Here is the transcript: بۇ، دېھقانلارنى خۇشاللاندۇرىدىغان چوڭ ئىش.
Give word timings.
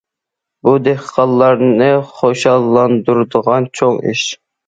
بۇ، 0.67 0.71
دېھقانلارنى 0.87 1.91
خۇشاللاندۇرىدىغان 2.21 3.71
چوڭ 3.81 4.01
ئىش. 4.13 4.27